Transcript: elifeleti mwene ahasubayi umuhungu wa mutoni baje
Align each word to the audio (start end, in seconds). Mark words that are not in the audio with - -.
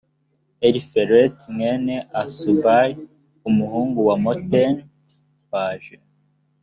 elifeleti 0.67 1.45
mwene 1.55 1.95
ahasubayi 2.17 2.93
umuhungu 3.49 3.99
wa 4.07 4.15
mutoni 4.23 4.83
baje 5.51 5.95